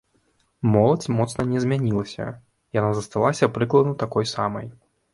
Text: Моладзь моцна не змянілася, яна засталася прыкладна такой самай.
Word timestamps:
Моладзь 0.75 1.09
моцна 1.17 1.41
не 1.51 1.59
змянілася, 1.67 2.27
яна 2.81 2.91
засталася 3.01 3.55
прыкладна 3.59 3.93
такой 4.05 4.33
самай. 4.37 4.65